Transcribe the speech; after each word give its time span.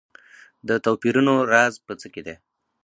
د 0.67 0.69
توپیرونو 0.85 1.33
راز 1.51 1.73
په 1.85 1.93
څه 1.99 2.07
کې 2.13 2.21
دی. 2.27 2.35